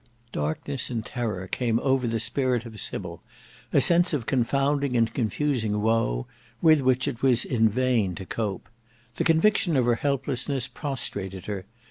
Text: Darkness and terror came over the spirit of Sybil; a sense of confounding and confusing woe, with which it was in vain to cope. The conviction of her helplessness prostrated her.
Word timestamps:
Darkness 0.31 0.89
and 0.89 1.05
terror 1.05 1.45
came 1.47 1.79
over 1.81 2.07
the 2.07 2.19
spirit 2.19 2.65
of 2.65 2.79
Sybil; 2.79 3.21
a 3.71 3.79
sense 3.79 4.13
of 4.13 4.25
confounding 4.25 4.97
and 4.97 5.13
confusing 5.13 5.79
woe, 5.79 6.25
with 6.59 6.81
which 6.81 7.07
it 7.07 7.21
was 7.21 7.45
in 7.45 7.69
vain 7.69 8.15
to 8.15 8.25
cope. 8.25 8.67
The 9.17 9.23
conviction 9.23 9.77
of 9.77 9.85
her 9.85 9.93
helplessness 9.97 10.67
prostrated 10.67 11.45
her. 11.45 11.67